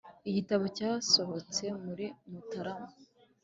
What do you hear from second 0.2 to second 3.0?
Igitabo cyasohotse muri Mutarama